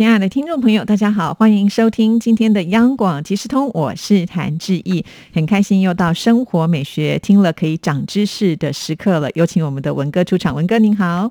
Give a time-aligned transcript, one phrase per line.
[0.00, 5.04] 亲爱的听众朋友，大家好，欢迎收听今天的央广即时通，我是谭志毅，
[5.34, 11.30] 很开心又到生活美学听了可以长知识的时刻了，有请我们的文哥出场，文哥您好。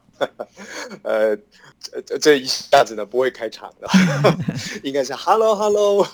[1.01, 1.35] 呃，
[2.05, 3.89] 这这一下子呢不会开场的，
[4.85, 6.05] 应该是 Hello Hello，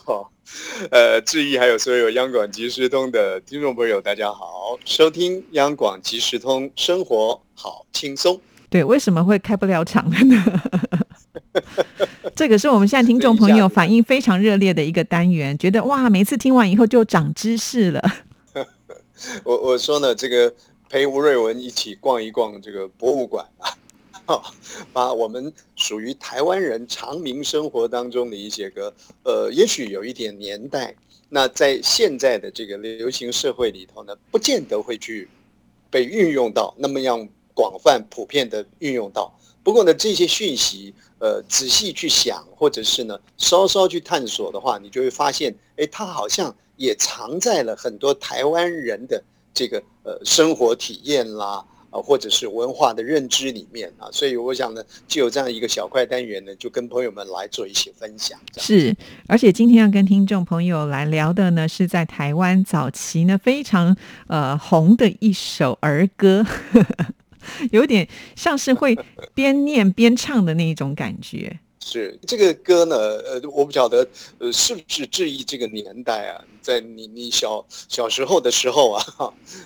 [0.91, 8.39] 呃，志毅还有所有央广即时通的听众朋友，大家好，收听央广即时通，生活好轻松。
[8.69, 10.61] 对，为什么会开不了场呢？
[12.35, 18.01] 这个是我们现在听众朋友反应非常热烈的一个单元，觉得哇，每次听完以后就长知识了。
[19.43, 20.53] 我我说呢，这个
[20.89, 23.45] 陪吴瑞文一起逛一逛这个博物馆
[24.25, 24.41] 啊，
[24.91, 30.93] 把我们属于台湾人长明生活当中的一些个呃，也许有一点年代，
[31.29, 35.29] 那在现在的这个流行社会里头呢，不见得会去
[35.89, 39.33] 被运用到那么样广泛普遍的运用到。
[39.65, 49.23] 不过呢，这些讯息，呃，仔细去想，或者是呢，稍稍去探索的话，你就会发现，哎，它好像也藏在了很多台湾人的
[49.55, 54.07] 这个呃生活体验啦，啊，或者是文化的认知里面啊。
[54.11, 58.39] 所以我想呢，就有这样一个小块单元呢，就跟朋友们来做一些分享。
[58.57, 58.95] 是，
[59.27, 66.45] 而且今天要跟听众朋友来聊的呢，是在台湾早期呢非常呃红的一首儿歌。
[67.71, 68.97] 有点像是会
[69.33, 71.59] 边念边唱的那一种感觉。
[71.87, 74.07] 是这个歌呢，呃，我不晓得，
[74.39, 79.05] 呃，是不是质疑这个年代啊，在你你小小时候的时候啊，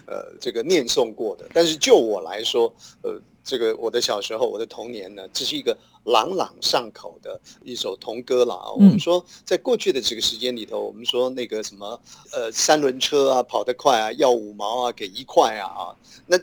[0.05, 1.47] 呃，这个念诵过的。
[1.53, 8.69] 但是就我来说，呃，这个我的小时候，我的童年呢，这是一个朗朗上口的一首童歌了啊。
[8.73, 12.01] 我们说，在过去的这个时间里头，我们说那个什么，
[12.34, 15.96] 呃，三轮车啊，跑得快啊，要五毛啊，给一块啊啊，
[16.28, 16.38] 那。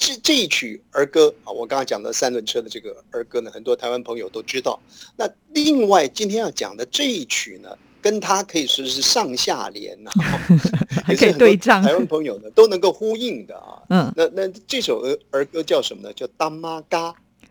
[0.00, 4.80] 这这一曲儿歌啊，我刚刚讲的三轮车的这个儿歌呢，很多台湾朋友都知道。
[5.14, 7.68] 那另外今天要讲的这一曲呢，
[8.00, 10.10] 跟它可以说是上下联呐，
[11.04, 11.82] 还可以对仗。
[11.82, 13.82] 台湾朋友呢都能够呼应的啊。
[13.90, 16.10] 嗯，那那这首儿儿歌叫什么呢？
[16.14, 17.10] 叫《丹妈嘎》。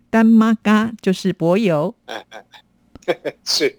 [0.10, 1.94] 丹妈嘎就是柏油。
[2.06, 2.64] 哎哎哎。
[3.46, 3.76] 是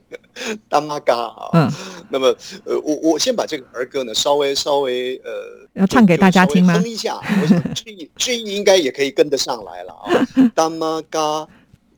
[0.69, 1.71] 大妈嘎啊，嗯，
[2.11, 2.29] 那么
[2.65, 5.31] 呃，我我先把这个儿歌呢稍微稍微呃，
[5.75, 6.75] 要唱给大家听吗？
[6.75, 10.11] 哼一下，我想志毅志毅应该也可以跟得上来了啊。
[10.55, 11.47] 大妈嘎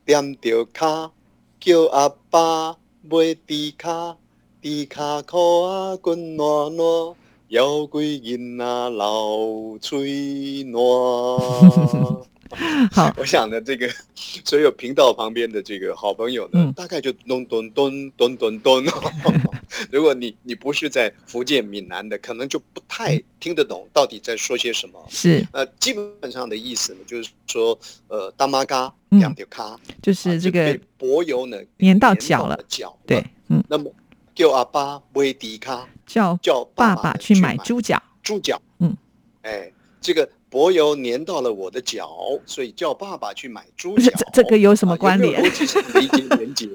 [0.05, 1.11] 点着卡，
[1.59, 4.17] 叫阿爸买猪卡，
[4.61, 7.15] 猪卡裤啊滚暖暖，
[7.47, 10.81] 要归囡仔流嘴暖。
[12.91, 18.83] 好， 我想呢，这个 所有频道旁边的这个好朋友呢，大概就咚咚咚咚咚咚。
[19.91, 25.03] 如果你你不是在福建闽南的，可能就不太听得懂到底在说些什么。
[25.09, 27.77] 是，呃，基本上的意思呢，就是说，
[28.07, 33.91] 呃，大妈嘎两条咖，就是这个柏油呢粘到脚了，脚对，嗯，那么
[34.35, 38.95] 叫阿爸买迪卡，叫叫爸爸去买猪脚，猪脚，嗯，
[39.41, 40.29] 哎，这个。
[40.53, 42.07] 柏油粘到了我的脚，
[42.45, 44.11] 所以叫爸爸去买猪脚。
[44.15, 45.41] 这这个有什么关联？
[45.41, 46.69] 逻辑上的一些连接。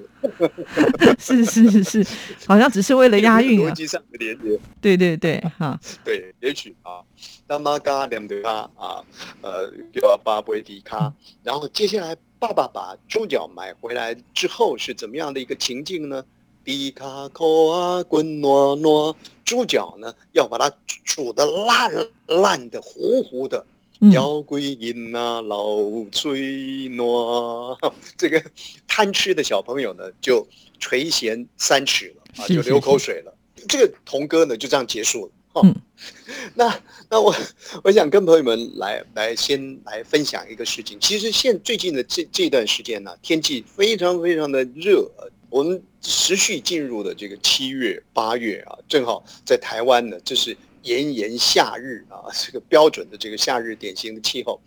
[1.17, 2.07] 是是是是，
[2.45, 4.59] 好像只是为了押韵逻辑上的连接。
[4.81, 5.79] 对对对，哈。
[6.05, 6.99] 对，也许啊，
[7.47, 9.01] 那妈嘎两对卡啊，
[9.43, 11.15] 呃，叫爸爸不会离卡。
[11.45, 16.25] 然后接下来，爸爸把猪脚买回来之后是怎么样的一个情境呢？
[16.69, 20.71] 迪卡口啊，滚暖暖，猪脚呢要把它
[21.03, 21.91] 煮的烂
[22.27, 23.65] 烂的糊糊的，
[24.13, 25.79] 腰归阴啊，老
[26.13, 27.75] 崔暖，
[28.19, 28.45] 这个
[28.87, 30.47] 贪吃的小朋友呢就
[30.79, 33.35] 垂涎三尺了啊，就流口水了。
[33.67, 35.33] 这个童歌呢就这样结束了。
[35.63, 35.75] 嗯，
[36.55, 37.35] 那那我
[37.83, 41.01] 我想跟朋友们来来先来分享一个事情。
[41.01, 45.11] 其实现最近的这这段时间呢，天气非常非常的热。
[45.51, 54.61] 我们持续进入的这个七月八月啊，正好在台湾呢，这是炎炎夏日啊，这个标准的这个夏日典型的气候。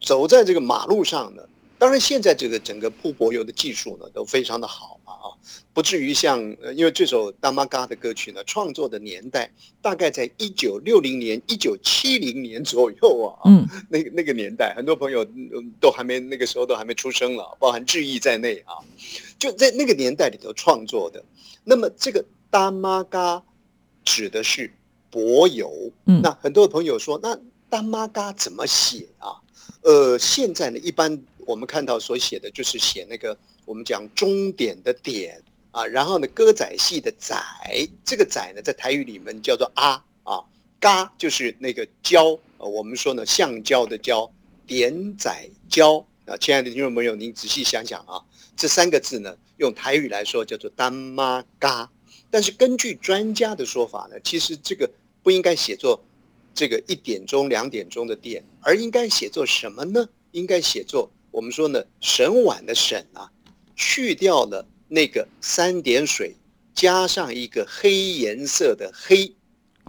[0.00, 1.42] 走在这个马路上呢，
[1.84, 5.28] 当然现在这个整个铺柏油的技术呢都非常的好嘛啊。
[5.74, 6.40] 不至于像，
[6.74, 9.52] 因为这首《大妈嘎》的歌曲呢，创作的年代
[9.82, 15.26] 大概在一九六零年、一九七零年左右啊，嗯，那那个年代，很多朋友
[15.78, 18.80] 都还没那个时候都还没出生了，包含志毅在内啊，
[19.38, 21.22] 就在那个年代里头创作的。
[21.64, 23.42] 那么这个“大妈嘎”
[24.06, 24.72] 指的是
[25.10, 27.38] 柏油，嗯，那很多朋友说，那
[27.68, 29.42] “大妈嘎”怎么写啊？
[29.82, 37.36] 呃，现在呢，一般我们看到所写的就是写那个我们讲终点的点啊，然后呢歌仔戏的仔，
[38.04, 40.44] 这个仔呢在台语里面叫做啊啊，
[40.78, 44.30] 嘎就是那个交，我们说呢橡胶的胶，
[44.66, 48.22] 点仔交啊，亲爱的听众朋友，您仔细想想啊，
[48.56, 51.90] 这三个字呢用台语来说叫做单妈嘎，
[52.30, 54.90] 但是根据专家的说法呢，其实这个
[55.22, 56.04] 不应该写作
[56.54, 60.08] 这个一点钟两点钟的点，而应该写作什么呢？
[60.30, 61.10] 应该写作。
[61.34, 63.28] 我们说呢，沈碗的沈啊，
[63.74, 66.36] 去掉了那个三点水，
[66.72, 69.34] 加上一个黑颜色的黑，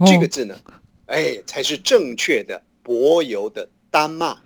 [0.04, 0.60] 这个字呢，
[1.06, 4.36] 哎，才是正确的柏油的丹骂，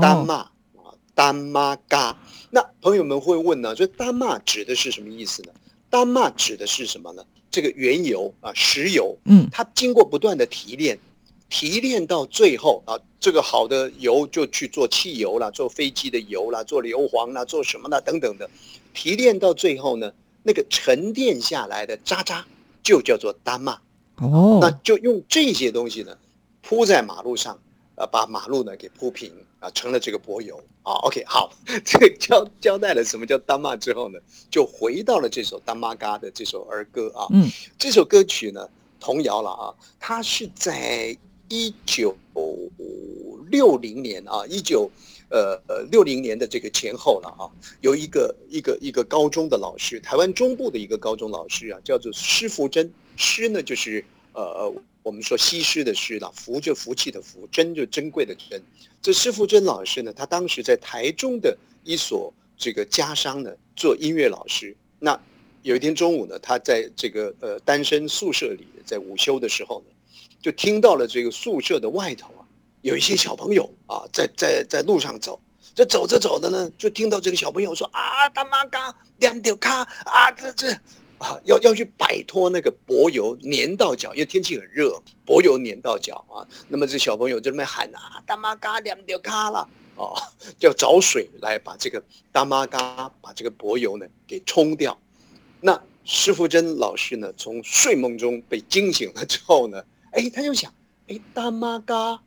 [0.00, 0.50] 丹骂啊，
[1.14, 2.18] 丹妈嘎。
[2.50, 5.52] 那朋友们会问呢，说丹骂指的是什么意思呢？
[5.90, 7.24] 丹骂指的是什么呢？
[7.52, 10.98] 这个原油啊，石油，嗯，它经过不断的提炼。
[11.52, 18.48] 提炼到最后啊，这个好的油就去做汽油了，做飞机的油了，做硫磺啦，做什么啦等等的。
[18.94, 20.10] 提炼到最后呢，
[20.42, 22.46] 那个沉淀下来的渣渣
[22.82, 23.78] 就叫做丹麦。
[24.16, 26.16] 哦，那就用这些东西呢，
[26.62, 27.58] 铺在马路上，
[27.96, 30.94] 呃，把马路呢给铺平啊，成了这个柏油啊。
[31.04, 31.52] OK，好，
[31.84, 34.18] 这个交交代了什么叫丹麦之后呢，
[34.50, 37.26] 就回到了这首《丹麦嘎》的这首儿歌啊。
[37.30, 37.46] 嗯，
[37.78, 38.66] 这首歌曲呢，
[38.98, 41.14] 童谣了啊，它是在。
[41.52, 42.16] 一九
[43.50, 44.90] 六零年啊，一九
[45.28, 47.44] 呃呃六零年的这个前后了啊，
[47.82, 52.90] 有一个一个一个高中的老师，台湾中部的一个高中老师啊，叫做施福珍。
[53.18, 54.02] 施呢就是
[54.32, 54.72] 呃
[55.02, 58.62] 我们说西施的施了，福就福气的福，珍就珍贵的珍。
[59.02, 64.74] 这施福珍老师呢，他当时在台中的一所这个家商呢做音乐老师。
[64.98, 65.20] 那
[65.60, 69.92] 有一天中午呢，他在这个呃单身宿舍里，在午休的时候呢。
[70.42, 72.42] 就听到了这个宿舍的外头啊，
[72.80, 75.40] 有一些小朋友啊，在在在路上走，
[75.72, 80.72] 这走着走着呢，就听到这个小朋友说啊，他妈刚两条卡啊，这这
[81.18, 86.42] 啊，要要去摆脱那个柏油粘到脚，因为天气很热，柏油粘到脚啊。
[86.66, 90.12] 那么这小朋友在那边喊啊，大妈嘎两条卡了哦，
[90.58, 92.02] 要找水来把这个
[92.32, 94.98] 大妈嘎把这个柏油呢给冲掉。
[95.60, 99.80] 那施福珍老师呢，从睡梦中被惊醒了之后呢。
[100.12, 100.72] 哎，他就想，
[101.08, 102.20] 哎，大妈嘎，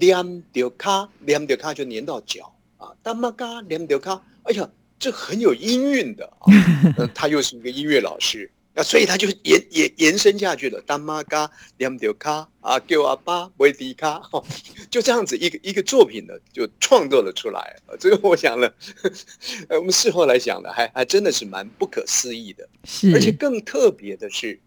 [0.00, 6.48] 粘掉卡，粘掉卡就粘到脚啊，大妈嘎，粘掉卡，哎呀，这很有音韵的啊。
[7.14, 14.22] 他又是一个音乐老师，那所以他就延延延伸下去了，大妈嘎，粘掉卡啊，叫阿爸维迪卡，
[14.88, 17.76] 就这样子一个一个作品呢，就创作了出来。
[18.00, 18.70] 这个我想呢，
[19.68, 24.58] 我们事后来想呢，还还真的是蛮不可思议的，是，而且更特别的是。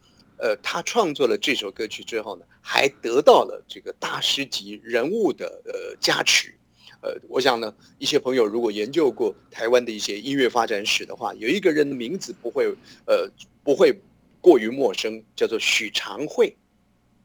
[0.42, 6.52] 呃，他创作了这首歌曲之后呢，还得到了这个大师级人物的呃加持。
[7.04, 12.66] 呃，我想呢，一些朋友如果研究过台湾的一些音乐发展史的话，有一个人的名字不会
[13.06, 13.30] 呃
[13.64, 13.94] 不会
[14.42, 16.58] 过于陌生，叫做许长惠。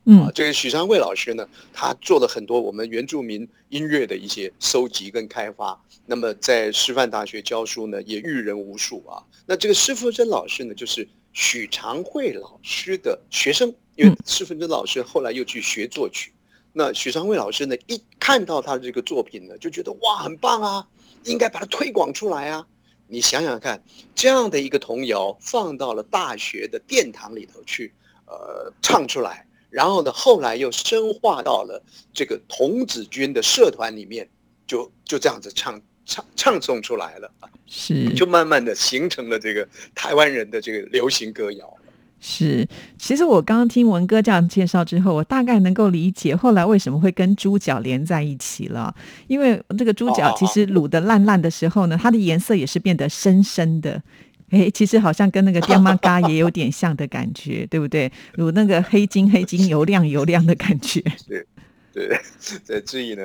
[0.04, 5.82] 嗯，这个许长惠老师呢，他做了很多我们原住民音乐的一些收集跟开发。
[6.04, 9.24] 那么在师范大学教书呢，也育人无数啊。
[9.46, 11.08] 那这个施福珍老师呢，就是。
[11.36, 16.32] 许长惠老师的学生，因为施芬珍老师后来又去学作曲，
[16.72, 20.88] 那许长惠老师呢，一看到他的这个作品呢，就觉得哇，很棒啊，
[21.24, 22.66] 应该把它推广出来啊。
[23.06, 23.84] 你想想看，
[24.14, 27.92] 这样的一个童谣放到了大学的殿堂里头去，
[28.24, 31.84] 呃，唱出来，然后呢，后来又深化到了
[32.14, 34.26] 这个童子军的社团里面，
[34.66, 35.82] 就就这样子唱。
[36.06, 41.76] 唱唱诵出来了啊，是就慢慢的形成了这个台湾人的这个流行歌谣
[42.18, 42.66] 是，
[42.98, 48.92] 其实我刚刚听文哥这样介绍之后，我大概能够理解后来为什么会跟猪脚连在一起了。
[49.26, 54.02] 因为这个猪脚其实卤的烂烂的时候呢，它的颜色也是变得深深的。
[54.50, 58.10] 哎，其实好像跟那个爹妈嘎也有点像的感觉， 对不对？
[58.36, 61.00] 卤那个黑金黑金油亮油亮的感觉。
[61.28, 61.44] 对
[61.92, 62.18] 对，
[62.64, 63.22] 这注意呢。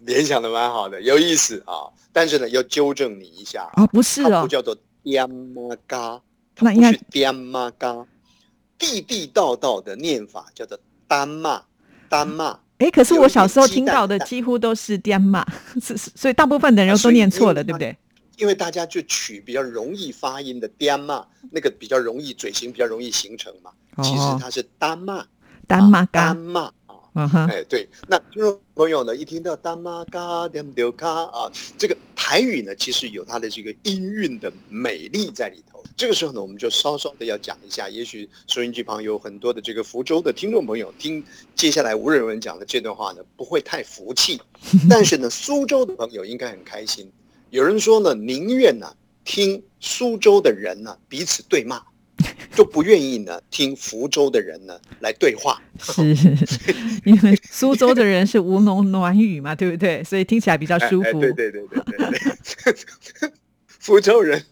[0.00, 1.88] 联想的蛮好的，有意思啊！
[2.12, 6.20] 但是呢，要纠正你一下啊，不是哦，不叫做爹妈嘎，
[6.58, 8.06] 那应该是爹妈嘎，
[8.78, 11.62] 地地道道的念法叫做丹妈，
[12.08, 12.58] 丹妈。
[12.78, 15.46] 哎，可是我小时候听到的几乎都是爹妈，
[15.80, 17.96] 是所以大部分的人都念错了，对不对？
[18.38, 23.70] 因为大家就取比较容易发音的爹妈，那个比较容易嘴型比较容易形成嘛。
[24.02, 25.26] 其实它是丹妈，
[25.66, 26.72] 丹妈丹妈。
[27.14, 35.82] 嗯哼，哎，对，那听众朋友呢，一听到“大妈嘎点丢卡”啊，这个台语呢，其实有它的这个音韵的美丽在里头。
[35.96, 41.22] 这个时候呢，我们就稍稍的要讲一下，也许收音机旁有很多的这个福州的听众朋友，听
[41.56, 44.40] 接下来吴仁文讲的这段话呢，不会太服气，
[44.88, 47.10] 但是呢，苏州的朋友应该很开心，
[47.50, 51.82] 有人说呢，宁愿呢听苏州的人呢彼此对骂，
[52.54, 55.60] 就不愿意呢听福州的人呢来对话。
[55.78, 56.02] 是，
[57.04, 60.02] 因为苏州的人是吴侬软语嘛，对不对？
[60.04, 61.20] 所以听起来比较 舒服。
[61.20, 63.30] 对对对对对对。
[63.80, 64.44] 福州人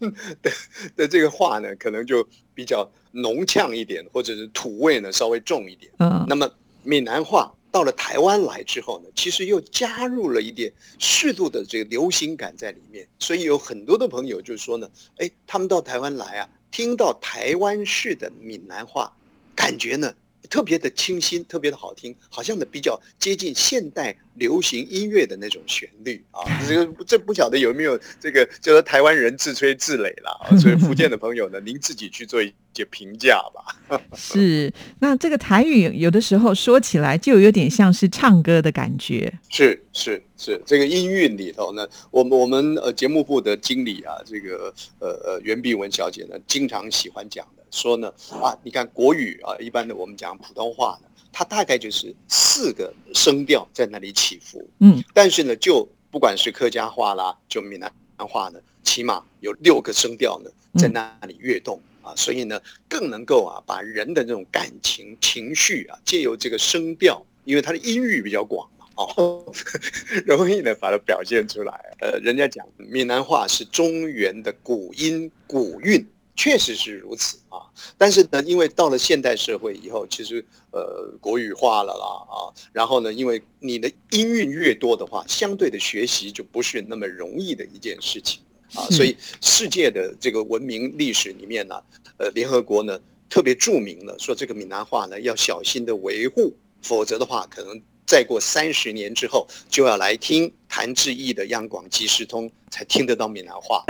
[0.42, 0.50] 的
[0.96, 5.92] 的这个话呢，可能就比较浓呛一点，或者是土味呢稍微重一点。
[5.98, 6.24] 嗯。
[6.26, 6.50] 那么
[6.82, 19.12] 闽南话到了台湾来之后呢，其实又加入了一点适度的这个流行感在里面，所以有很多的朋友就说呢，哎，他们到台湾来啊，听到台湾式的闽南话，
[19.54, 20.14] 感觉呢。
[20.48, 26.42] 特别的清新，特别的好听，好像呢比较接近现代流行音乐的那种旋律啊。
[26.66, 30.54] 这个这不晓得有没有这个叫做台湾人自吹自擂了啊。
[30.58, 34.00] 所以福建的朋友呢，您自己去做一些评价吧。
[34.16, 39.32] 是，那这个台语有的时候说起来就有点像是唱歌的感觉。
[39.48, 47.46] 是是是，这个音韵里头呢，我们我们呃节目部的经理啊，这个呃呃袁碧文小姐呢，经常喜欢讲。
[47.70, 69.44] 说呢啊，你看国语啊，一般的我们讲普通话呢，它大概就是四个声调在那里起伏，嗯，但是呢，就不管是客家话啦，就闽南话呢，起码有六个声调呢在那里跃动啊，所以呢，更能够啊把人的这种感情情绪啊，借由这个声调，因为它的音域比较广嘛，哦，
[70.26, 71.96] 容易呢把它表现出来。
[72.00, 76.06] 呃，人家讲闽南话是中原的古音古韵。
[76.38, 77.66] 确实是如此啊，
[77.98, 88.40] 但是呢，因为到了现代社会以后，其实呃国语化了啦啊，然后呢，因为你的音韵越多的话，相对的学习就不是那么容易的一件事情
[88.74, 91.74] 啊，所以世界的这个文明历史里面呢，
[92.18, 97.82] 呃，联合国呢特别注明了说这个闽南话呢要小心的维护，否则的话可能。
[98.08, 103.84] 再过三十年之后，就要来听谭志毅的央广即时通，才听得到闽南话。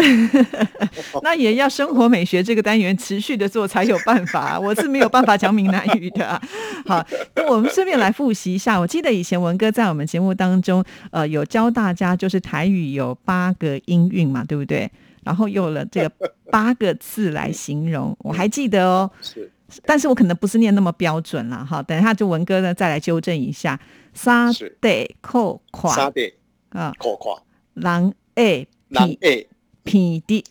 [1.22, 4.58] 那也要生活美学这个单元持续的做才有办法。
[4.60, 6.42] 我是没有办法讲闽南语的。
[6.84, 7.06] 好，
[7.36, 8.76] 那我们顺便来复习一下。
[8.76, 14.90] 我记得以前文哥在我们节目当中，呃，有教大家就是台语有八个音韵嘛，对不对？
[15.22, 16.10] 然后用了这个
[16.50, 19.08] 八个字来形容，我还记得哦。
[19.22, 19.48] 是。
[19.84, 23.78] 但是我可能不是念那么标准了哈，等一下就文哥呢再来纠正一下。
[24.14, 26.34] 沙得扣垮，沙得
[26.70, 27.40] 啊，扣垮，
[27.74, 29.46] 狼 A，狼 A，
[29.84, 30.44] 偏的，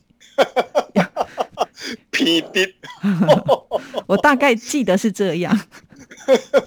[2.12, 2.74] 偏的，
[4.07, 5.59] 我大概记得是这样，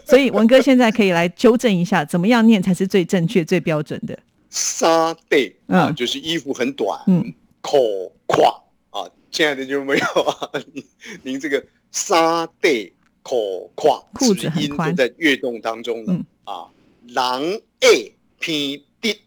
[0.05, 4.19] 所以文哥现在可以来纠正一下，怎么样念才是最正确、最标准的？
[4.51, 7.79] 沙地啊，就是衣服很短，嗯，扣
[8.27, 10.85] 垮啊，亲爱的就没有啊，您
[11.23, 12.93] 您这个沙地
[13.23, 16.69] 扣垮，裤子很宽，在跃动当中呢，啊。
[17.09, 17.43] 狼
[17.81, 19.21] 矮偏低，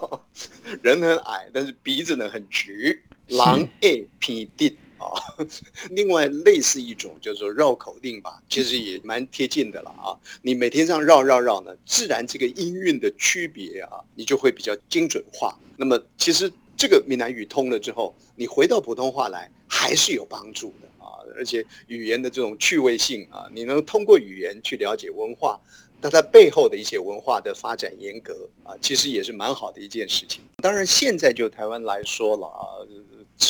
[0.82, 3.02] 人很矮，但是鼻子呢很直。
[3.28, 5.08] 狼矮偏低啊，
[5.90, 10.12] 另外类似一种叫做绕口令吧，其实也蛮贴近的了啊。
[10.42, 15.58] 你每天这样绕绕绕呢，自然这个音韵的区别啊，你就会比较精准化。
[15.76, 20.88] 那么其实这个闽南语通了之后，你回到普通话来还是有帮助的
[21.34, 25.60] 而且语言的这种趣味性啊，你能通过语言去了解文化。
[26.02, 30.42] 那它背后的一些文化的发展严格啊，其实也是蛮好的一件事情。
[30.62, 32.62] 当然，现在就台湾来说了啊，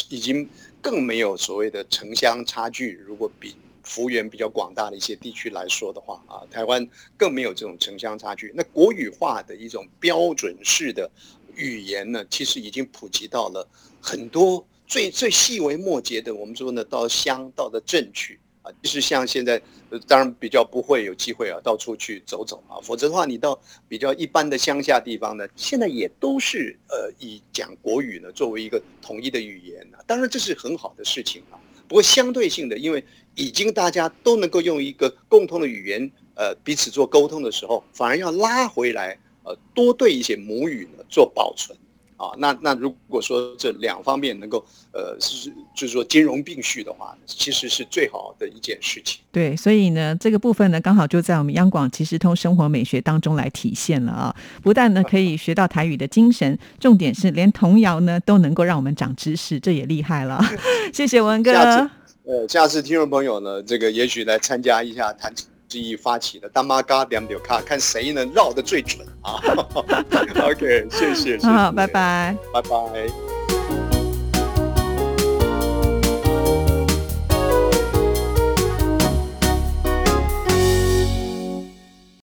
[0.08, 0.48] 已经
[0.80, 2.92] 更没有所谓的城乡差距。
[3.04, 8.52] 如果比幅员比较广大的一些地区来说的话啊，台湾更没有这种城乡差距。
[8.54, 11.10] 那国语化的一种标准式的
[11.56, 13.68] 语言呢，其实已经普及到了
[14.00, 18.38] 很多最最细微末节的，我们说呢，到乡到的镇去。
[18.62, 19.62] 啊，就是像现在，
[20.08, 22.82] 当然比较不会有机会啊，到处去走走啊。
[22.82, 30.02] 否则的话，你到比较一般的乡下地方呢，现在也都是呃以讲国语呢作为一个统一的语言啊。
[30.04, 31.54] 当然这是很好的事情啊。
[31.86, 33.04] 不过相对性的，因为
[33.36, 41.78] 已经大家都能够用一个共同的语言呃彼此做沟通的时候，反而要拉回来呃多对一些母语呢做保存。
[42.16, 49.20] 啊，那那如果说这两方面能够呃是就是说兼容并蓄的话，其实是最好的一件事情。
[49.30, 54.34] 对，所以呢，这个部分呢，刚好就在我们央广即时通生活美学当中来体现了啊。
[54.62, 60.42] 不但呢可以学到台语的精神，重点是连童谣呢都能够让我们长知识，这也厉害了。
[60.92, 61.52] 谢谢文哥。
[61.52, 65.32] 呃，下次听众朋友呢，这个也许来参加一下谈。
[65.68, 69.40] 之一发起的，大妈嘎点点卡，看谁能绕的最准啊！
[70.48, 73.35] OK，谢谢，谢谢，拜拜，拜拜。